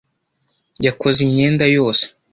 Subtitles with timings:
[0.85, 2.05] Yakoze imyenda yose.